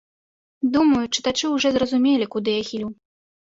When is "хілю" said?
2.73-2.89